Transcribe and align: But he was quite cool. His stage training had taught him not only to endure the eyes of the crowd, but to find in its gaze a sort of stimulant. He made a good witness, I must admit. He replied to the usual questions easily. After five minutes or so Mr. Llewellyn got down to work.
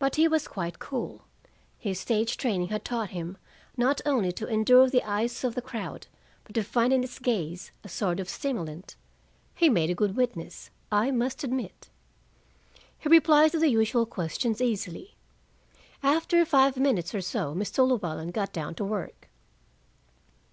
But 0.00 0.16
he 0.16 0.26
was 0.26 0.48
quite 0.48 0.80
cool. 0.80 1.22
His 1.78 2.00
stage 2.00 2.36
training 2.36 2.66
had 2.70 2.84
taught 2.84 3.10
him 3.10 3.38
not 3.76 4.00
only 4.04 4.32
to 4.32 4.48
endure 4.48 4.90
the 4.90 5.04
eyes 5.08 5.44
of 5.44 5.54
the 5.54 5.62
crowd, 5.62 6.08
but 6.42 6.54
to 6.56 6.64
find 6.64 6.92
in 6.92 7.04
its 7.04 7.20
gaze 7.20 7.70
a 7.84 7.88
sort 7.88 8.18
of 8.18 8.28
stimulant. 8.28 8.96
He 9.54 9.68
made 9.68 9.88
a 9.88 9.94
good 9.94 10.16
witness, 10.16 10.70
I 10.90 11.12
must 11.12 11.44
admit. 11.44 11.90
He 12.98 13.08
replied 13.08 13.52
to 13.52 13.60
the 13.60 13.68
usual 13.70 14.04
questions 14.04 14.60
easily. 14.60 15.14
After 16.02 16.44
five 16.44 16.76
minutes 16.76 17.14
or 17.14 17.20
so 17.20 17.54
Mr. 17.54 17.86
Llewellyn 17.86 18.32
got 18.32 18.52
down 18.52 18.74
to 18.74 18.84
work. 18.84 19.28